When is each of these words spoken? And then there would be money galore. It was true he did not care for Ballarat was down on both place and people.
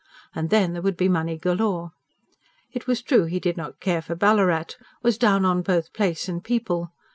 And 0.33 0.49
then 0.49 0.73
there 0.73 0.81
would 0.81 0.97
be 0.97 1.07
money 1.07 1.37
galore. 1.37 1.91
It 2.71 2.87
was 2.87 3.03
true 3.03 3.25
he 3.25 3.39
did 3.39 3.55
not 3.55 3.79
care 3.79 4.01
for 4.01 4.15
Ballarat 4.15 4.75
was 5.03 5.15
down 5.15 5.45
on 5.45 5.61
both 5.61 5.93
place 5.93 6.27
and 6.27 6.43
people. 6.43 6.89